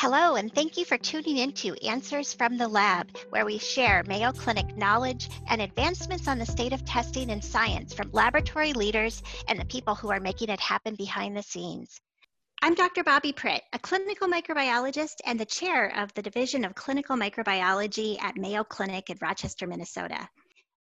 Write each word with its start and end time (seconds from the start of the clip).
Hello, 0.00 0.36
and 0.36 0.54
thank 0.54 0.76
you 0.76 0.84
for 0.84 0.96
tuning 0.96 1.38
in 1.38 1.50
to 1.54 1.74
Answers 1.84 2.32
from 2.32 2.56
the 2.56 2.68
Lab, 2.68 3.10
where 3.30 3.44
we 3.44 3.58
share 3.58 4.04
Mayo 4.06 4.30
Clinic 4.30 4.76
knowledge 4.76 5.28
and 5.48 5.60
advancements 5.60 6.28
on 6.28 6.38
the 6.38 6.46
state 6.46 6.72
of 6.72 6.84
testing 6.84 7.32
and 7.32 7.42
science 7.42 7.94
from 7.94 8.12
laboratory 8.12 8.72
leaders 8.74 9.20
and 9.48 9.58
the 9.58 9.64
people 9.64 9.96
who 9.96 10.08
are 10.12 10.20
making 10.20 10.50
it 10.50 10.60
happen 10.60 10.94
behind 10.94 11.36
the 11.36 11.42
scenes. 11.42 12.00
I'm 12.62 12.76
Dr. 12.76 13.02
Bobbi 13.02 13.34
Pritt, 13.34 13.62
a 13.72 13.78
clinical 13.80 14.28
microbiologist 14.28 15.16
and 15.26 15.38
the 15.38 15.44
chair 15.44 15.92
of 15.96 16.14
the 16.14 16.22
Division 16.22 16.64
of 16.64 16.76
Clinical 16.76 17.16
Microbiology 17.16 18.22
at 18.22 18.36
Mayo 18.36 18.62
Clinic 18.62 19.10
in 19.10 19.18
Rochester, 19.20 19.66
Minnesota. 19.66 20.28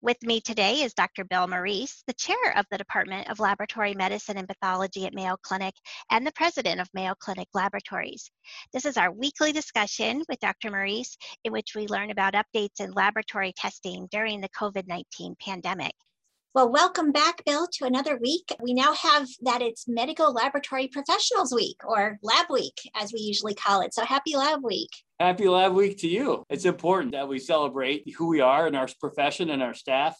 With 0.03 0.21
me 0.21 0.39
today 0.41 0.83
is 0.83 0.93
Dr. 0.93 1.25
Bill 1.25 1.47
Morice, 1.47 2.03
the 2.05 2.13
chair 2.13 2.55
of 2.55 2.67
the 2.69 2.77
Department 2.77 3.31
of 3.31 3.39
Laboratory 3.39 3.95
Medicine 3.95 4.37
and 4.37 4.47
Pathology 4.47 5.07
at 5.07 5.13
Mayo 5.15 5.37
Clinic 5.41 5.73
and 6.11 6.25
the 6.25 6.31
president 6.33 6.79
of 6.79 6.87
Mayo 6.93 7.15
Clinic 7.19 7.47
Laboratories. 7.55 8.29
This 8.71 8.85
is 8.85 8.95
our 8.95 9.11
weekly 9.11 9.51
discussion 9.51 10.23
with 10.29 10.39
Dr. 10.39 10.69
Morice 10.69 11.17
in 11.43 11.51
which 11.51 11.73
we 11.75 11.87
learn 11.87 12.11
about 12.11 12.35
updates 12.35 12.79
in 12.79 12.91
laboratory 12.91 13.53
testing 13.57 14.07
during 14.11 14.39
the 14.39 14.49
COVID 14.49 14.87
19 14.87 15.35
pandemic. 15.43 15.93
Well, 16.53 16.71
welcome 16.71 17.11
back, 17.11 17.43
Bill, 17.43 17.67
to 17.73 17.85
another 17.85 18.17
week. 18.17 18.55
We 18.61 18.75
now 18.75 18.93
have 18.93 19.27
that 19.41 19.63
it's 19.63 19.87
Medical 19.87 20.31
Laboratory 20.31 20.89
Professionals 20.89 21.51
Week 21.51 21.77
or 21.83 22.19
Lab 22.21 22.51
Week, 22.51 22.79
as 22.95 23.11
we 23.11 23.19
usually 23.19 23.55
call 23.55 23.81
it. 23.81 23.95
So 23.95 24.05
happy 24.05 24.35
Lab 24.35 24.63
Week. 24.63 24.91
Happy 25.19 25.47
Lab 25.47 25.73
Week 25.73 25.97
to 25.99 26.07
you. 26.07 26.45
It's 26.47 26.65
important 26.65 27.13
that 27.13 27.27
we 27.27 27.39
celebrate 27.39 28.13
who 28.15 28.27
we 28.27 28.39
are 28.39 28.67
and 28.67 28.75
our 28.75 28.87
profession 28.99 29.49
and 29.49 29.63
our 29.63 29.73
staff. 29.73 30.15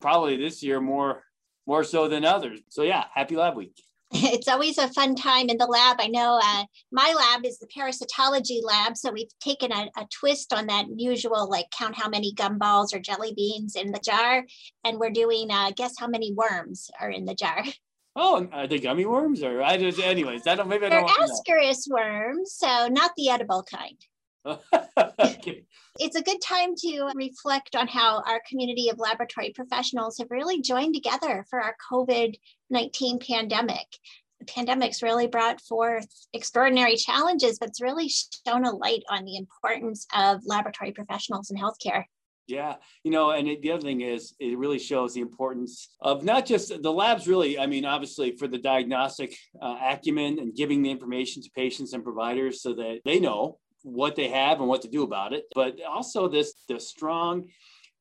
Probably 0.00 0.36
this 0.36 0.62
year 0.62 0.80
more 0.80 1.22
more 1.66 1.84
so 1.84 2.08
than 2.08 2.24
others. 2.24 2.60
So 2.68 2.82
yeah, 2.82 3.04
happy 3.14 3.36
Lab 3.36 3.56
Week. 3.56 3.80
it's 4.12 4.48
always 4.48 4.76
a 4.76 4.88
fun 4.88 5.14
time 5.14 5.50
in 5.50 5.56
the 5.56 5.66
lab. 5.66 5.98
I 6.00 6.08
know 6.08 6.40
uh, 6.42 6.64
my 6.90 7.14
lab 7.16 7.46
is 7.46 7.60
the 7.60 7.68
parasitology 7.68 8.60
lab, 8.64 8.96
so 8.96 9.12
we've 9.12 9.30
taken 9.38 9.70
a, 9.70 9.88
a, 9.96 10.04
twist 10.10 10.52
on 10.52 10.66
that 10.66 10.86
usual, 10.96 11.48
like 11.48 11.66
count 11.70 11.94
how 11.94 12.08
many 12.08 12.34
gumballs 12.34 12.92
or 12.92 12.98
jelly 12.98 13.32
beans 13.36 13.76
in 13.76 13.92
the 13.92 14.00
jar, 14.04 14.44
and 14.84 14.98
we're 14.98 15.10
doing 15.10 15.52
uh, 15.52 15.70
guess 15.76 15.94
how 15.96 16.08
many 16.08 16.32
worms 16.32 16.90
are 17.00 17.10
in 17.10 17.24
the 17.24 17.34
jar. 17.34 17.62
Oh, 18.16 18.48
are 18.50 18.66
they 18.66 18.80
gummy 18.80 19.06
worms 19.06 19.40
or 19.44 19.62
I 19.62 19.76
just, 19.76 20.00
anyways? 20.00 20.44
I 20.44 20.56
don't 20.56 20.68
maybe 20.68 20.86
I 20.86 20.88
don't. 20.88 21.06
They're 21.06 21.56
ascaris 21.56 21.88
worms, 21.88 22.52
so 22.52 22.88
not 22.88 23.12
the 23.16 23.30
edible 23.30 23.62
kind. 23.62 23.96
Okay. 24.46 25.64
It's 25.98 26.16
a 26.16 26.22
good 26.22 26.40
time 26.40 26.74
to 26.76 27.10
reflect 27.14 27.76
on 27.76 27.88
how 27.88 28.22
our 28.26 28.40
community 28.48 28.88
of 28.88 28.98
laboratory 28.98 29.52
professionals 29.54 30.18
have 30.18 30.30
really 30.30 30.60
joined 30.62 30.94
together 30.94 31.44
for 31.50 31.60
our 31.60 31.76
COVID 31.90 32.36
19 32.70 33.18
pandemic. 33.18 33.86
The 34.38 34.46
pandemic's 34.46 35.02
really 35.02 35.26
brought 35.26 35.60
forth 35.60 36.06
extraordinary 36.32 36.96
challenges, 36.96 37.58
but 37.58 37.68
it's 37.68 37.82
really 37.82 38.10
shown 38.46 38.64
a 38.64 38.74
light 38.74 39.02
on 39.10 39.24
the 39.24 39.36
importance 39.36 40.06
of 40.16 40.40
laboratory 40.46 40.92
professionals 40.92 41.50
in 41.50 41.58
healthcare. 41.58 42.04
Yeah, 42.46 42.76
you 43.04 43.12
know, 43.12 43.30
and 43.30 43.46
it, 43.46 43.62
the 43.62 43.70
other 43.70 43.82
thing 43.82 44.00
is, 44.00 44.34
it 44.40 44.58
really 44.58 44.80
shows 44.80 45.14
the 45.14 45.20
importance 45.20 45.90
of 46.00 46.24
not 46.24 46.46
just 46.46 46.82
the 46.82 46.92
labs, 46.92 47.28
really. 47.28 47.58
I 47.58 47.66
mean, 47.66 47.84
obviously, 47.84 48.32
for 48.32 48.48
the 48.48 48.58
diagnostic 48.58 49.36
uh, 49.62 49.76
acumen 49.80 50.40
and 50.40 50.54
giving 50.54 50.82
the 50.82 50.90
information 50.90 51.42
to 51.42 51.50
patients 51.50 51.92
and 51.92 52.02
providers 52.02 52.60
so 52.60 52.74
that 52.74 53.02
they 53.04 53.20
know 53.20 53.58
what 53.82 54.16
they 54.16 54.28
have 54.28 54.60
and 54.60 54.68
what 54.68 54.82
to 54.82 54.88
do 54.88 55.02
about 55.02 55.32
it, 55.32 55.44
but 55.54 55.76
also 55.82 56.28
this 56.28 56.54
the 56.68 56.78
strong 56.78 57.48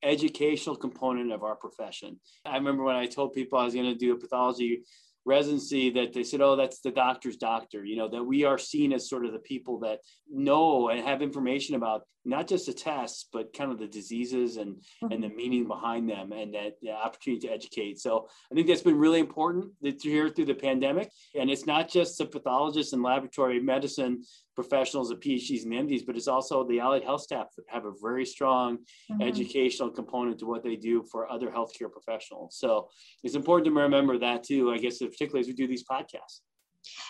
educational 0.03 0.75
component 0.75 1.31
of 1.31 1.43
our 1.43 1.55
profession. 1.55 2.19
I 2.45 2.55
remember 2.55 2.83
when 2.83 2.95
I 2.95 3.05
told 3.05 3.33
people 3.33 3.59
I 3.59 3.65
was 3.65 3.73
going 3.73 3.85
to 3.85 3.95
do 3.95 4.13
a 4.13 4.19
pathology 4.19 4.83
residency 5.25 5.89
that 5.91 6.13
they 6.13 6.23
said, 6.23 6.41
oh, 6.41 6.55
that's 6.55 6.79
the 6.79 6.91
doctor's 6.91 7.37
doctor, 7.37 7.83
you 7.83 7.97
know, 7.97 8.07
that 8.07 8.23
we 8.23 8.45
are 8.45 8.57
seen 8.57 8.93
as 8.93 9.09
sort 9.09 9.25
of 9.25 9.33
the 9.33 9.39
people 9.39 9.79
that 9.79 9.99
know 10.29 10.89
and 10.89 11.05
have 11.05 11.21
information 11.21 11.75
about 11.75 12.03
not 12.25 12.47
just 12.47 12.65
the 12.65 12.73
tests, 12.73 13.27
but 13.31 13.53
kind 13.53 13.71
of 13.71 13.79
the 13.79 13.87
diseases 13.87 14.57
and, 14.57 14.75
mm-hmm. 14.75 15.11
and 15.11 15.23
the 15.23 15.29
meaning 15.29 15.67
behind 15.67 16.09
them 16.09 16.31
and 16.31 16.53
that 16.53 16.73
the 16.81 16.91
opportunity 16.91 17.47
to 17.47 17.53
educate. 17.53 17.99
So 17.99 18.27
I 18.51 18.55
think 18.55 18.67
that's 18.67 18.81
been 18.81 18.97
really 18.97 19.19
important 19.19 19.71
to 19.83 19.91
hear 20.09 20.29
through 20.29 20.45
the 20.45 20.53
pandemic. 20.53 21.11
And 21.39 21.49
it's 21.49 21.65
not 21.65 21.89
just 21.89 22.17
the 22.17 22.25
pathologists 22.25 22.93
and 22.93 23.03
laboratory 23.03 23.59
medicine 23.59 24.23
professionals, 24.61 25.07
the 25.07 25.15
PhDs 25.15 25.63
and 25.63 25.71
MDs, 25.71 26.05
but 26.05 26.17
it's 26.17 26.27
also 26.27 26.65
the 26.65 26.81
allied 26.81 27.03
health 27.03 27.21
staff 27.21 27.47
that 27.55 27.63
have 27.69 27.85
a 27.85 27.93
very 28.01 28.25
strong 28.25 28.77
mm-hmm. 28.77 29.21
educational 29.21 29.89
component 29.89 30.37
to 30.39 30.45
what 30.45 30.63
they 30.63 30.75
do 30.75 31.01
for 31.09 31.31
other 31.31 31.49
healthcare 31.49 31.89
professionals. 31.89 32.57
So 32.59 32.89
it's 33.23 33.35
important 33.35 33.73
to 33.73 33.81
remember 33.81 34.17
that 34.17 34.43
too, 34.43 34.73
I 34.73 34.77
guess, 34.77 34.97
particularly 34.97 35.39
as 35.39 35.47
we 35.47 35.53
do 35.53 35.65
these 35.65 35.85
podcasts. 35.85 36.41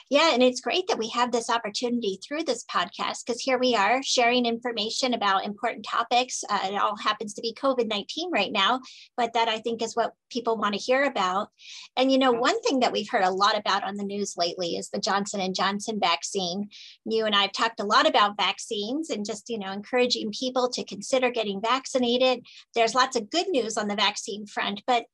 Yeah, 0.10 0.34
and 0.34 0.42
it's 0.42 0.62
great 0.62 0.88
that 0.88 0.98
we 0.98 1.10
have 1.10 1.32
this 1.32 1.50
opportunity 1.50 2.20
through 2.24 2.44
this 2.44 2.66
podcast 2.66 3.26
because 3.26 3.42
here 3.42 3.60
we 3.60 3.76
are 3.76 4.02
sharing 4.02 4.46
information 4.46 5.14
about 5.14 5.46
important 5.46 5.86
topics. 5.86 6.44
Uh, 6.50 6.60
it 6.64 6.76
all 6.76 6.98
happens 6.98 7.34
to 7.36 7.42
be 7.42 7.54
COVID 7.54 7.88
19 7.88 8.32
right 8.32 8.52
now, 8.52 8.82
but 9.18 9.34
that 9.34 9.48
I 9.48 9.60
think 9.60 9.82
is 9.82 9.96
what 9.96 10.14
people 10.32 10.58
want 10.58 10.74
to 10.74 10.80
hear 10.80 11.04
about. 11.04 11.50
And 11.96 12.12
you 12.12 12.18
know, 12.18 12.32
one 12.32 12.60
thing 12.62 12.80
that 12.80 12.92
we've 12.92 13.10
heard 13.10 13.24
a 13.24 13.32
lot 13.32 13.58
about 13.58 13.84
on 13.84 13.96
the 13.96 14.04
news 14.04 14.36
lately 14.38 14.76
is 14.76 14.90
the 14.90 15.00
Johnson 15.00 15.42
and 15.42 15.56
Johnson 15.56 16.00
vaccine. 16.00 16.70
You 17.06 17.26
and 17.26 17.36
I 17.36 17.44
have 17.44 17.52
talked 17.52 17.80
a 17.80 17.86
lot 17.86 18.08
about 18.08 18.38
vaccines 18.38 19.10
and 19.10 19.26
just, 19.26 19.50
you 19.50 19.60
know, 19.60 19.72
encouraging 19.72 20.32
people 20.32 20.70
to 20.70 20.84
consider 20.84 21.30
getting 21.30 21.62
vaccinated. 21.62 22.46
There's 22.74 22.96
lots 22.96 23.16
of 23.16 23.30
good 23.30 23.48
news 23.50 23.78
on 23.78 23.88
the 23.88 23.96
vaccine 23.96 24.46
front, 24.46 24.82
but 24.88 25.06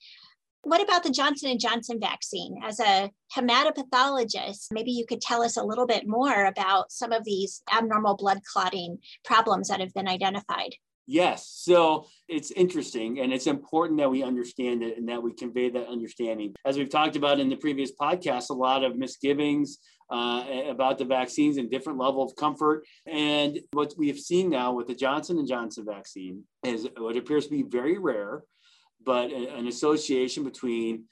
what 0.66 0.82
about 0.82 1.04
the 1.04 1.12
Johnson 1.12 1.52
and 1.52 1.60
Johnson 1.60 2.00
vaccine? 2.00 2.60
As 2.64 2.80
a 2.80 3.12
hematopathologist, 3.36 4.68
maybe 4.72 4.92
you 4.92 5.06
could 5.06 5.22
tell 5.22 5.44
us 5.44 5.58
a 5.58 5.64
little 5.64 5.86
bit 5.86 6.08
more 6.08 6.46
about 6.46 6.92
some 6.92 7.12
of 7.12 7.24
these 7.24 7.62
abnormal 7.72 8.16
blood 8.16 8.40
clotting 8.52 8.98
problems 9.24 9.68
that 9.68 9.80
have 9.80 9.94
been 9.94 10.08
identified. 10.08 10.74
Yes. 11.08 11.48
So 11.56 12.08
it's 12.28 12.50
interesting 12.50 13.20
and 13.20 13.32
it's 13.32 13.46
important 13.46 14.00
that 14.00 14.10
we 14.10 14.24
understand 14.24 14.82
it 14.82 14.98
and 14.98 15.08
that 15.08 15.22
we 15.22 15.34
convey 15.34 15.70
that 15.70 15.88
understanding. 15.88 16.56
As 16.66 16.78
we've 16.78 16.90
talked 16.90 17.16
about 17.16 17.40
in 17.40 17.48
the 17.48 17.58
previous 17.58 17.92
podcast, 17.92 18.50
a 18.50 18.54
lot 18.54 18.84
of 18.84 18.96
misgivings 18.96 19.78
uh, 20.10 20.44
about 20.68 20.98
the 20.98 21.06
vaccines 21.06 21.58
and 21.58 21.70
different 21.70 22.00
level 22.00 22.24
of 22.24 22.36
comfort. 22.36 22.86
And 23.06 23.60
what 23.74 23.94
we 24.00 24.08
have 24.08 24.18
seen 24.18 24.50
now 24.50 24.74
with 24.74 24.88
the 24.88 24.96
Johnson 24.96 25.38
and 25.38 25.48
Johnson 25.48 25.86
vaccine 25.86 26.44
is 26.64 26.88
what 26.98 27.18
appears 27.18 27.46
to 27.46 27.52
be 27.52 27.62
very 27.62 28.00
rare 28.00 28.44
but 29.06 29.32
an 29.32 29.68
association 29.68 30.44
between 30.44 31.06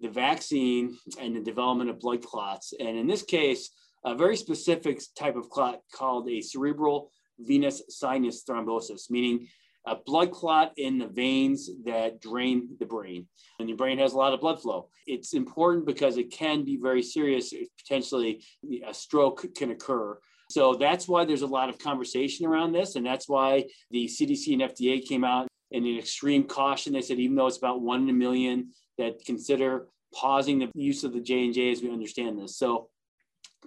the 0.00 0.08
vaccine 0.08 0.96
and 1.20 1.34
the 1.34 1.40
development 1.40 1.90
of 1.90 2.00
blood 2.00 2.22
clots. 2.22 2.74
And 2.78 2.96
in 2.96 3.06
this 3.06 3.22
case, 3.22 3.70
a 4.04 4.14
very 4.14 4.36
specific 4.36 5.00
type 5.18 5.36
of 5.36 5.50
clot 5.50 5.80
called 5.92 6.28
a 6.28 6.40
cerebral 6.40 7.10
venous 7.38 7.82
sinus 7.88 8.44
thrombosis, 8.44 9.10
meaning 9.10 9.48
a 9.86 9.96
blood 9.96 10.32
clot 10.32 10.72
in 10.76 10.98
the 10.98 11.06
veins 11.06 11.70
that 11.84 12.20
drain 12.20 12.68
the 12.78 12.86
brain. 12.86 13.26
And 13.60 13.68
your 13.68 13.78
brain 13.78 13.98
has 13.98 14.12
a 14.12 14.16
lot 14.16 14.32
of 14.32 14.40
blood 14.40 14.60
flow. 14.60 14.88
It's 15.06 15.32
important 15.34 15.86
because 15.86 16.16
it 16.16 16.30
can 16.30 16.64
be 16.64 16.76
very 16.76 17.02
serious. 17.02 17.54
Potentially, 17.78 18.42
a 18.86 18.92
stroke 18.92 19.46
can 19.54 19.70
occur. 19.70 20.18
So 20.50 20.74
that's 20.74 21.08
why 21.08 21.24
there's 21.24 21.42
a 21.42 21.46
lot 21.46 21.68
of 21.68 21.78
conversation 21.78 22.46
around 22.46 22.72
this. 22.72 22.96
And 22.96 23.06
that's 23.06 23.28
why 23.28 23.64
the 23.90 24.06
CDC 24.06 24.52
and 24.52 24.62
FDA 24.62 25.04
came 25.06 25.24
out 25.24 25.48
and 25.76 25.86
in 25.86 25.98
extreme 25.98 26.44
caution. 26.44 26.94
They 26.94 27.02
said 27.02 27.18
even 27.18 27.36
though 27.36 27.46
it's 27.46 27.58
about 27.58 27.82
one 27.82 28.02
in 28.02 28.08
a 28.08 28.14
million, 28.14 28.70
that 28.98 29.24
consider 29.24 29.88
pausing 30.14 30.58
the 30.58 30.70
use 30.74 31.04
of 31.04 31.12
the 31.12 31.20
J 31.20 31.44
and 31.44 31.54
J 31.54 31.70
as 31.70 31.82
we 31.82 31.90
understand 31.90 32.38
this. 32.38 32.56
So, 32.56 32.88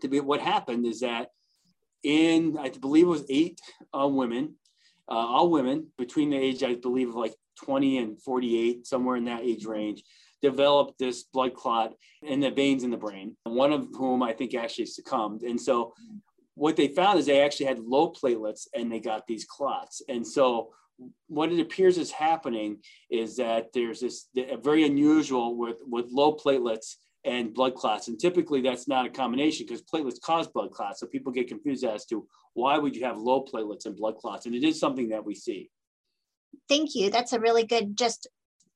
to 0.01 0.07
be 0.07 0.19
what 0.19 0.41
happened 0.41 0.85
is 0.85 1.01
that 1.01 1.29
in 2.03 2.57
I 2.57 2.69
believe 2.69 3.05
it 3.05 3.09
was 3.09 3.25
eight 3.29 3.59
uh, 3.97 4.07
women, 4.07 4.55
uh, 5.07 5.13
all 5.13 5.51
women 5.51 5.87
between 5.97 6.31
the 6.31 6.37
age 6.37 6.63
I 6.63 6.75
believe 6.75 7.09
of 7.09 7.15
like 7.15 7.35
20 7.63 7.99
and 7.99 8.21
48, 8.21 8.87
somewhere 8.87 9.17
in 9.17 9.25
that 9.25 9.43
age 9.43 9.65
range, 9.65 10.03
developed 10.41 10.97
this 10.97 11.23
blood 11.23 11.53
clot 11.53 11.93
in 12.23 12.39
the 12.39 12.49
veins 12.49 12.83
in 12.83 12.91
the 12.91 12.97
brain. 12.97 13.35
One 13.43 13.71
of 13.71 13.89
whom 13.93 14.23
I 14.23 14.33
think 14.33 14.55
actually 14.55 14.87
succumbed, 14.87 15.43
and 15.43 15.61
so. 15.61 15.93
What 16.55 16.75
they 16.75 16.89
found 16.89 17.17
is 17.17 17.25
they 17.25 17.39
actually 17.39 17.67
had 17.67 17.79
low 17.79 18.11
platelets 18.11 18.67
and 18.75 18.91
they 18.91 18.99
got 18.99 19.25
these 19.25 19.45
clots. 19.45 20.01
And 20.09 20.27
so 20.27 20.73
what 21.27 21.51
it 21.51 21.59
appears 21.59 21.97
is 21.97 22.11
happening 22.11 22.79
is 23.09 23.37
that 23.37 23.71
there's 23.73 24.01
this 24.01 24.27
very 24.61 24.85
unusual 24.85 25.57
with 25.57 25.77
with 25.87 26.07
low 26.11 26.35
platelets 26.35 26.95
and 27.25 27.53
blood 27.53 27.75
clots. 27.75 28.07
And 28.07 28.19
typically 28.19 28.61
that's 28.61 28.87
not 28.87 29.05
a 29.05 29.09
combination 29.09 29.65
because 29.65 29.83
platelets 29.83 30.21
cause 30.21 30.47
blood 30.47 30.71
clots. 30.71 30.99
So 30.99 31.07
people 31.07 31.31
get 31.31 31.47
confused 31.47 31.83
as 31.83 32.05
to 32.07 32.27
why 32.53 32.77
would 32.77 32.95
you 32.95 33.05
have 33.05 33.17
low 33.17 33.43
platelets 33.43 33.85
and 33.85 33.95
blood 33.95 34.17
clots? 34.17 34.45
And 34.45 34.55
it 34.55 34.63
is 34.63 34.79
something 34.79 35.09
that 35.09 35.25
we 35.25 35.35
see. 35.35 35.69
Thank 36.67 36.95
you. 36.95 37.09
That's 37.09 37.33
a 37.33 37.39
really 37.39 37.65
good 37.65 37.97
just 37.97 38.27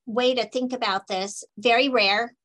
way 0.05 0.35
to 0.35 0.45
think 0.45 0.73
about 0.73 1.07
this. 1.07 1.43
Very 1.57 1.89
rare. 1.89 2.35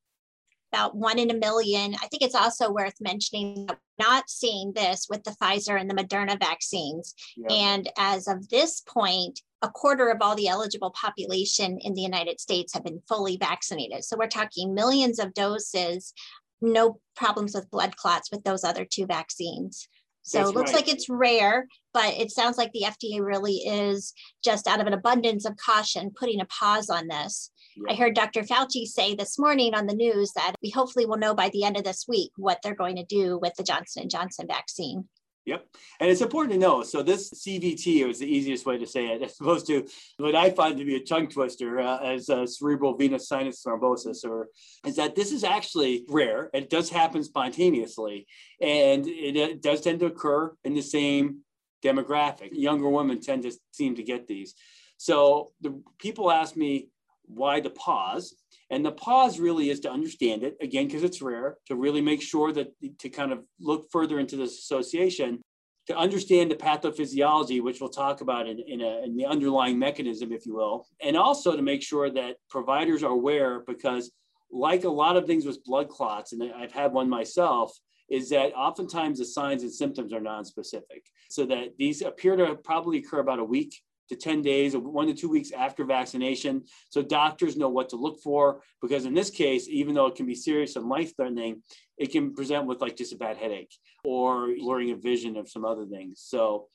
About 0.71 0.95
one 0.95 1.17
in 1.17 1.31
a 1.31 1.35
million. 1.35 1.95
I 1.95 2.07
think 2.07 2.21
it's 2.21 2.35
also 2.35 2.71
worth 2.71 2.93
mentioning 3.01 3.65
that 3.65 3.79
we're 3.97 4.05
not 4.05 4.29
seeing 4.29 4.71
this 4.73 5.07
with 5.09 5.23
the 5.23 5.35
Pfizer 5.41 5.79
and 5.79 5.89
the 5.89 5.95
Moderna 5.95 6.39
vaccines. 6.39 7.15
And 7.49 7.89
as 7.97 8.27
of 8.27 8.49
this 8.49 8.81
point, 8.81 9.41
a 9.61 9.69
quarter 9.69 10.09
of 10.09 10.17
all 10.21 10.35
the 10.35 10.47
eligible 10.47 10.91
population 10.91 11.79
in 11.81 11.93
the 11.93 12.01
United 12.01 12.39
States 12.39 12.73
have 12.73 12.83
been 12.83 13.01
fully 13.07 13.37
vaccinated. 13.37 14.03
So 14.03 14.17
we're 14.17 14.27
talking 14.27 14.73
millions 14.73 15.19
of 15.19 15.33
doses, 15.33 16.13
no 16.61 16.99
problems 17.15 17.53
with 17.53 17.71
blood 17.71 17.95
clots 17.95 18.31
with 18.31 18.43
those 18.43 18.63
other 18.63 18.85
two 18.85 19.05
vaccines. 19.05 19.87
So 20.21 20.39
That's 20.39 20.49
it 20.49 20.55
looks 20.55 20.73
right. 20.73 20.85
like 20.85 20.93
it's 20.93 21.09
rare, 21.09 21.67
but 21.93 22.13
it 22.13 22.31
sounds 22.31 22.57
like 22.57 22.71
the 22.71 22.83
FDA 22.83 23.19
really 23.19 23.55
is 23.55 24.13
just 24.43 24.67
out 24.67 24.79
of 24.79 24.87
an 24.87 24.93
abundance 24.93 25.45
of 25.45 25.57
caution 25.57 26.11
putting 26.17 26.41
a 26.41 26.45
pause 26.45 26.89
on 26.89 27.07
this. 27.07 27.51
Yeah. 27.75 27.93
I 27.93 27.95
heard 27.95 28.15
Dr. 28.15 28.43
Fauci 28.43 28.85
say 28.85 29.15
this 29.15 29.39
morning 29.39 29.73
on 29.73 29.87
the 29.87 29.95
news 29.95 30.31
that 30.33 30.55
we 30.61 30.69
hopefully 30.69 31.05
will 31.05 31.17
know 31.17 31.33
by 31.33 31.49
the 31.49 31.63
end 31.63 31.77
of 31.77 31.83
this 31.83 32.05
week 32.07 32.31
what 32.35 32.59
they're 32.61 32.75
going 32.75 32.97
to 32.97 33.05
do 33.05 33.39
with 33.41 33.53
the 33.55 33.63
Johnson 33.63 34.09
& 34.09 34.11
Johnson 34.11 34.47
vaccine. 34.47 35.07
Yep. 35.49 35.65
And 35.99 36.11
it's 36.11 36.21
important 36.21 36.53
to 36.53 36.59
know. 36.59 36.83
So 36.83 37.01
this 37.01 37.31
CVT 37.31 38.05
was 38.05 38.19
the 38.19 38.27
easiest 38.27 38.67
way 38.67 38.77
to 38.77 38.85
say 38.85 39.07
it, 39.07 39.21
as 39.27 39.39
opposed 39.41 39.65
to 39.67 39.87
what 40.17 40.35
I 40.35 40.51
find 40.51 40.77
to 40.77 40.85
be 40.85 40.95
a 40.95 41.03
tongue 41.03 41.27
twister 41.27 41.79
uh, 41.79 41.97
as 41.97 42.29
a 42.29 42.45
cerebral 42.45 42.95
venous 42.95 43.27
sinus 43.27 43.63
thrombosis, 43.63 44.23
or 44.23 44.49
is 44.85 44.95
that 44.97 45.15
this 45.15 45.31
is 45.31 45.43
actually 45.43 46.05
rare. 46.07 46.51
It 46.53 46.69
does 46.69 46.89
happen 46.91 47.23
spontaneously, 47.23 48.27
and 48.61 49.07
it, 49.07 49.35
it 49.35 49.61
does 49.63 49.81
tend 49.81 49.99
to 50.01 50.05
occur 50.05 50.53
in 50.63 50.75
the 50.75 50.81
same 50.81 51.39
demographic. 51.83 52.49
Younger 52.51 52.89
women 52.89 53.19
tend 53.19 53.43
to 53.43 53.51
seem 53.71 53.95
to 53.95 54.03
get 54.03 54.27
these. 54.27 54.53
So 54.97 55.53
the 55.61 55.81
people 55.97 56.29
ask 56.29 56.55
me 56.55 56.89
why 57.25 57.59
the 57.59 57.69
pause, 57.71 58.35
and 58.69 58.85
the 58.85 58.91
pause 58.91 59.39
really 59.39 59.69
is 59.69 59.79
to 59.81 59.91
understand 59.91 60.43
it, 60.43 60.55
again, 60.61 60.87
because 60.87 61.03
it's 61.03 61.21
rare, 61.21 61.57
to 61.67 61.75
really 61.75 62.01
make 62.01 62.21
sure 62.21 62.51
that 62.53 62.67
to 62.99 63.09
kind 63.09 63.31
of 63.31 63.39
look 63.59 63.87
further 63.91 64.19
into 64.19 64.35
this 64.35 64.59
association, 64.59 65.41
to 65.87 65.97
understand 65.97 66.51
the 66.51 66.55
pathophysiology, 66.55 67.63
which 67.63 67.81
we'll 67.81 67.89
talk 67.89 68.21
about 68.21 68.47
in, 68.47 68.59
in, 68.59 68.81
a, 68.81 69.03
in 69.03 69.17
the 69.17 69.25
underlying 69.25 69.79
mechanism, 69.79 70.31
if 70.31 70.45
you 70.45 70.53
will, 70.53 70.85
and 71.01 71.17
also 71.17 71.55
to 71.55 71.61
make 71.63 71.81
sure 71.81 72.11
that 72.11 72.35
providers 72.49 73.01
are 73.01 73.11
aware 73.11 73.63
because 73.65 74.11
like 74.51 74.83
a 74.83 74.89
lot 74.89 75.17
of 75.17 75.25
things 75.25 75.45
with 75.45 75.63
blood 75.63 75.89
clots, 75.89 76.31
and 76.31 76.43
I've 76.53 76.71
had 76.71 76.91
one 76.91 77.09
myself, 77.09 77.75
is 78.09 78.29
that 78.29 78.53
oftentimes 78.55 79.19
the 79.19 79.25
signs 79.25 79.63
and 79.63 79.71
symptoms 79.71 80.13
are 80.13 80.19
non-specific. 80.19 81.05
So 81.29 81.45
that 81.45 81.77
these 81.77 82.01
appear 82.01 82.35
to 82.35 82.55
probably 82.55 82.99
occur 82.99 83.19
about 83.19 83.39
a 83.39 83.43
week 83.43 83.75
to 84.09 84.15
10 84.15 84.41
days 84.41 84.75
or 84.75 84.79
one 84.79 85.07
to 85.07 85.13
two 85.13 85.29
weeks 85.29 85.51
after 85.51 85.85
vaccination. 85.85 86.63
So 86.89 87.01
doctors 87.01 87.57
know 87.57 87.69
what 87.69 87.89
to 87.89 87.95
look 87.95 88.19
for 88.21 88.61
because 88.81 89.05
in 89.05 89.13
this 89.13 89.29
case, 89.29 89.67
even 89.67 89.95
though 89.95 90.07
it 90.07 90.15
can 90.15 90.25
be 90.25 90.35
serious 90.35 90.75
and 90.75 90.89
life 90.89 91.15
threatening, 91.15 91.63
it 91.97 92.11
can 92.11 92.33
present 92.33 92.65
with 92.65 92.81
like 92.81 92.97
just 92.97 93.13
a 93.13 93.17
bad 93.17 93.37
headache 93.37 93.73
or 94.03 94.49
blurring 94.59 94.91
of 94.91 95.01
vision 95.01 95.37
of 95.37 95.49
some 95.49 95.65
other 95.65 95.85
things. 95.85 96.21
So 96.25 96.67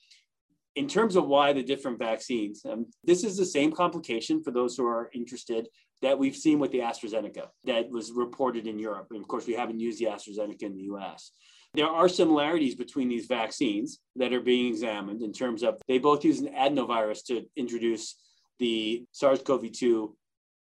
in 0.76 0.88
terms 0.88 1.16
of 1.16 1.26
why 1.26 1.52
the 1.52 1.62
different 1.62 1.98
vaccines, 1.98 2.64
um, 2.68 2.86
this 3.04 3.24
is 3.24 3.36
the 3.36 3.44
same 3.44 3.72
complication 3.72 4.42
for 4.42 4.50
those 4.50 4.76
who 4.76 4.86
are 4.86 5.10
interested 5.14 5.68
that 6.02 6.18
we've 6.18 6.36
seen 6.36 6.58
with 6.58 6.72
the 6.72 6.80
AstraZeneca 6.80 7.46
that 7.64 7.88
was 7.90 8.12
reported 8.12 8.66
in 8.66 8.78
Europe. 8.78 9.06
And 9.10 9.20
of 9.20 9.28
course, 9.28 9.46
we 9.46 9.54
haven't 9.54 9.80
used 9.80 10.00
the 10.00 10.06
AstraZeneca 10.06 10.62
in 10.62 10.74
the 10.74 10.82
US. 10.94 11.32
There 11.74 11.88
are 11.88 12.08
similarities 12.08 12.76
between 12.76 13.08
these 13.08 13.26
vaccines 13.26 13.98
that 14.14 14.32
are 14.32 14.40
being 14.40 14.68
examined 14.68 15.22
in 15.22 15.32
terms 15.32 15.64
of 15.64 15.80
they 15.88 15.98
both 15.98 16.24
use 16.24 16.38
an 16.38 16.54
adenovirus 16.54 17.24
to 17.26 17.44
introduce 17.56 18.16
the 18.60 19.04
SARS 19.10 19.42
CoV 19.42 19.72
2 19.72 20.16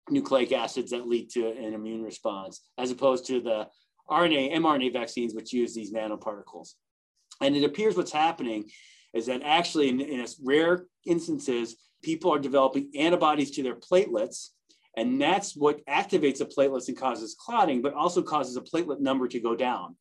nucleic 0.08 0.52
acids 0.52 0.92
that 0.92 1.06
lead 1.06 1.28
to 1.30 1.46
an 1.46 1.74
immune 1.74 2.02
response, 2.02 2.62
as 2.78 2.90
opposed 2.90 3.26
to 3.26 3.40
the 3.40 3.68
RNA, 4.10 4.54
mRNA 4.54 4.94
vaccines, 4.94 5.34
which 5.34 5.52
use 5.52 5.74
these 5.74 5.92
nanoparticles. 5.92 6.72
And 7.40 7.54
it 7.54 7.64
appears 7.64 7.96
what's 7.96 8.12
happening 8.12 8.70
is 9.12 9.26
that 9.26 9.42
actually, 9.44 9.90
in, 9.90 10.00
in 10.00 10.26
rare 10.42 10.86
instances, 11.06 11.76
people 12.02 12.32
are 12.32 12.38
developing 12.38 12.90
antibodies 12.96 13.50
to 13.52 13.62
their 13.62 13.76
platelets. 13.76 14.48
And 14.96 15.20
that's 15.20 15.56
what 15.56 15.84
activates 15.86 16.38
the 16.38 16.46
platelets 16.46 16.88
and 16.88 16.96
causes 16.96 17.36
clotting, 17.38 17.82
but 17.82 17.94
also 17.94 18.22
causes 18.22 18.56
a 18.56 18.60
platelet 18.60 19.00
number 19.00 19.26
to 19.28 19.40
go 19.40 19.54
down 19.54 19.96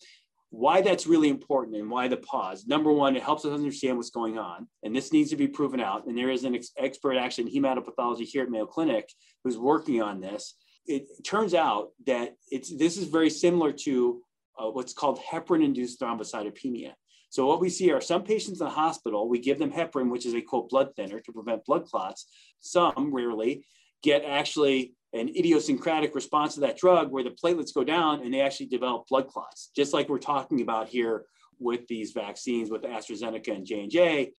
why 0.53 0.81
that's 0.81 1.07
really 1.07 1.29
important 1.29 1.75
and 1.77 1.89
why 1.89 2.07
the 2.07 2.17
pause. 2.17 2.67
Number 2.67 2.91
one, 2.93 3.15
it 3.15 3.23
helps 3.23 3.43
us 3.43 3.51
understand 3.51 3.97
what's 3.97 4.11
going 4.11 4.37
on. 4.37 4.67
And 4.83 4.95
this 4.95 5.11
needs 5.11 5.31
to 5.31 5.35
be 5.35 5.47
proven 5.47 5.79
out. 5.79 6.05
And 6.05 6.15
there 6.15 6.29
is 6.29 6.43
an 6.43 6.53
ex- 6.53 6.69
expert 6.77 7.17
actually 7.17 7.55
in 7.55 7.63
hematopathology 7.63 8.25
here 8.25 8.43
at 8.43 8.51
Mayo 8.51 8.67
Clinic 8.67 9.09
who's 9.43 9.57
working 9.57 9.99
on 10.03 10.21
this. 10.21 10.53
It 10.85 11.07
turns 11.25 11.55
out 11.55 11.89
that 12.05 12.35
it's 12.51 12.69
this 12.77 12.97
is 12.97 13.05
very 13.05 13.31
similar 13.31 13.71
to 13.71 14.21
uh, 14.59 14.69
what's 14.69 14.93
called 14.93 15.19
heparin-induced 15.19 15.99
thrombocytopenia. 15.99 16.91
So 17.31 17.47
what 17.47 17.59
we 17.59 17.71
see 17.71 17.91
are 17.91 17.99
some 17.99 18.21
patients 18.21 18.61
in 18.61 18.67
the 18.67 18.73
hospital, 18.73 19.27
we 19.27 19.39
give 19.39 19.57
them 19.57 19.71
heparin, 19.71 20.11
which 20.11 20.27
is 20.27 20.35
a 20.35 20.41
quote 20.41 20.69
blood 20.69 20.89
thinner 20.95 21.19
to 21.19 21.31
prevent 21.31 21.65
blood 21.65 21.85
clots. 21.85 22.27
Some 22.59 23.11
rarely 23.11 23.65
get 24.03 24.23
actually 24.23 24.93
an 25.13 25.29
idiosyncratic 25.29 26.15
response 26.15 26.55
to 26.55 26.61
that 26.61 26.77
drug 26.77 27.11
where 27.11 27.23
the 27.23 27.29
platelets 27.31 27.73
go 27.73 27.83
down 27.83 28.21
and 28.21 28.33
they 28.33 28.41
actually 28.41 28.65
develop 28.65 29.07
blood 29.07 29.27
clots, 29.27 29.69
just 29.75 29.93
like 29.93 30.09
we're 30.09 30.17
talking 30.17 30.61
about 30.61 30.87
here 30.87 31.25
with 31.59 31.87
these 31.87 32.11
vaccines 32.11 32.69
with 32.69 32.81
AstraZeneca 32.81 33.55
and 33.55 33.65
J&J. 33.65 34.33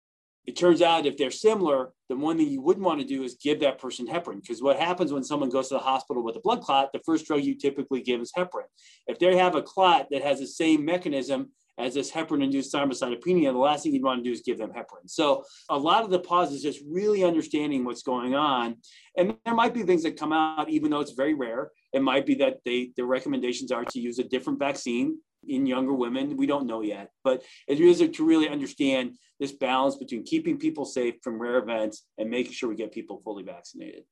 It 0.47 0.57
turns 0.57 0.83
out 0.83 1.07
if 1.07 1.17
they're 1.17 1.31
similar, 1.31 1.93
the 2.09 2.17
one 2.17 2.37
thing 2.37 2.49
you 2.49 2.61
wouldn't 2.61 2.85
want 2.85 3.01
to 3.01 3.07
do 3.07 3.23
is 3.23 3.37
give 3.43 3.61
that 3.61 3.79
person 3.79 4.07
heparin 4.07 4.43
because 4.43 4.61
what 4.61 4.79
happens 4.79 5.13
when 5.13 5.25
someone 5.25 5.49
goes 5.49 5.69
to 5.69 5.75
the 5.75 5.81
hospital 5.81 6.23
with 6.23 6.37
a 6.37 6.41
blood 6.41 6.61
clot, 6.61 6.93
the 6.93 7.01
first 7.07 7.27
drug 7.27 7.43
you 7.43 7.55
typically 7.55 8.03
give 8.03 8.21
is 8.21 8.33
heparin. 8.37 8.69
If 9.07 9.19
they 9.19 9.37
have 9.37 9.55
a 9.55 9.63
clot 9.63 10.09
that 10.11 10.23
has 10.23 10.41
the 10.41 10.47
same 10.47 10.85
mechanism 10.85 11.51
as 11.79 11.95
this 11.95 12.11
heparin-induced 12.11 12.73
thrombocytopenia, 12.73 13.53
the 13.53 13.59
last 13.59 13.83
thing 13.83 13.95
you'd 13.95 14.03
want 14.03 14.23
to 14.23 14.29
do 14.29 14.33
is 14.33 14.43
give 14.43 14.59
them 14.59 14.71
heparin. 14.71 15.09
So 15.09 15.45
a 15.69 15.79
lot 15.79 16.05
of 16.05 16.11
the 16.11 16.21
pause 16.21 16.53
is 16.53 16.63
just 16.63 16.81
really 16.89 17.25
understanding 17.25 17.85
what's 17.85 18.03
going 18.03 18.35
on. 18.35 18.77
And 19.17 19.37
there 19.45 19.55
might 19.55 19.75
be 19.75 19.83
things 19.83 20.03
that 20.05 20.19
come 20.19 20.33
out, 20.33 20.69
even 20.69 20.91
though 20.91 21.01
it's 21.01 21.13
very 21.13 21.35
rare. 21.35 21.71
It 21.93 22.03
might 22.03 22.27
be 22.27 22.35
that 22.37 22.59
they 22.65 22.93
the 22.97 23.05
recommendations 23.05 23.73
are 23.73 23.85
to 23.85 24.01
use 24.01 24.19
a 24.19 24.25
different 24.25 24.59
vaccine 24.59 25.19
in 25.47 25.67
younger 25.67 25.93
women. 25.93 26.37
We 26.37 26.47
don't 26.47 26.67
know 26.67 26.81
yet, 26.81 27.11
but 27.23 27.43
it 27.69 27.81
is 27.81 27.99
to 27.99 28.27
really 28.27 28.49
understand 28.49 29.17
this 29.39 29.53
balance 29.53 29.97
between 29.97 30.25
keeping 30.25 30.59
people 30.59 30.85
safe 30.85 31.17
from 31.23 31.41
rare 31.41 31.59
events 31.59 32.07
and 32.19 32.31
making 32.31 32.53
sure 32.53 32.69
we 32.69 32.77
get 32.77 32.93
people 32.93 33.21
fully 33.25 33.43
vaccinated 33.43 34.05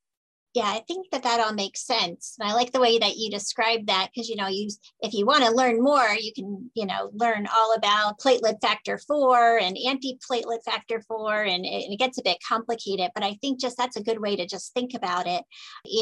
yeah 0.53 0.65
i 0.65 0.79
think 0.87 1.09
that 1.11 1.23
that 1.23 1.39
all 1.39 1.53
makes 1.53 1.85
sense 1.85 2.35
and 2.39 2.49
i 2.49 2.53
like 2.53 2.71
the 2.71 2.79
way 2.79 2.97
that 2.99 3.17
you 3.17 3.29
describe 3.29 3.85
that 3.87 4.09
because 4.13 4.29
you 4.29 4.35
know 4.35 4.47
you 4.47 4.69
if 5.01 5.13
you 5.13 5.25
want 5.25 5.43
to 5.43 5.51
learn 5.51 5.81
more 5.81 6.07
you 6.19 6.31
can 6.33 6.69
you 6.75 6.85
know 6.85 7.09
learn 7.13 7.47
all 7.53 7.73
about 7.75 8.19
platelet 8.19 8.61
factor 8.61 8.97
4 8.97 9.59
and 9.59 9.77
anti-platelet 9.77 10.63
factor 10.63 11.01
4 11.01 11.43
and 11.43 11.65
it, 11.65 11.83
and 11.85 11.93
it 11.93 11.99
gets 11.99 12.17
a 12.17 12.23
bit 12.23 12.37
complicated 12.47 13.09
but 13.15 13.23
i 13.23 13.37
think 13.41 13.59
just 13.59 13.77
that's 13.77 13.97
a 13.97 14.03
good 14.03 14.19
way 14.19 14.35
to 14.35 14.45
just 14.45 14.73
think 14.73 14.93
about 14.93 15.27
it 15.27 15.43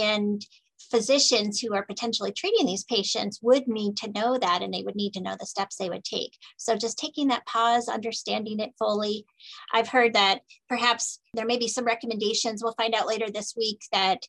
and 0.02 0.46
physicians 0.90 1.60
who 1.60 1.74
are 1.74 1.86
potentially 1.86 2.32
treating 2.32 2.66
these 2.66 2.84
patients 2.84 3.40
would 3.42 3.68
need 3.68 3.96
to 3.98 4.12
know 4.12 4.38
that 4.38 4.62
and 4.62 4.74
they 4.74 4.84
would 4.84 4.96
need 4.96 5.14
to 5.14 5.22
know 5.22 5.36
the 5.40 5.46
steps 5.46 5.76
they 5.76 5.90
would 5.90 6.04
take. 6.04 6.34
So 6.58 6.76
just 6.76 6.98
taking 6.98 7.28
that 7.28 7.46
pause, 7.46 7.88
understanding 7.88 8.60
it 8.60 8.74
fully. 8.80 9.26
I've 9.74 9.90
heard 9.90 10.14
that 10.14 10.40
perhaps 10.68 11.20
there 11.34 11.46
may 11.46 11.58
be 11.58 11.68
some 11.68 11.86
recommendations. 11.86 12.64
We'll 12.64 12.74
find 12.74 12.96
out 12.96 13.08
later 13.08 13.30
this 13.30 13.54
week 13.56 13.82
that 13.92 14.20